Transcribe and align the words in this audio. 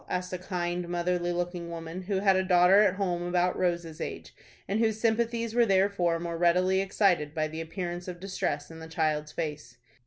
asked 0.09 0.33
a 0.33 0.37
kind, 0.39 0.89
motherly 0.89 1.31
looking 1.31 1.69
woman, 1.69 2.01
who 2.01 2.21
had 2.21 2.35
a 2.35 2.41
daughter 2.43 2.81
at 2.81 2.95
home 2.95 3.21
about 3.21 3.55
Rose's 3.55 4.01
age, 4.01 4.33
and 4.67 4.79
whose 4.79 4.99
sympathies 4.99 5.53
were 5.53 5.67
therefore 5.67 6.19
more 6.19 6.39
readily 6.39 6.81
excited 6.81 7.35
by 7.35 7.47
the 7.47 7.61
appearance 7.61 8.07
of 8.07 8.19
distress 8.19 8.71
in 8.71 8.79
the 8.79 8.87
child's 8.87 9.31
face. 9.31 9.77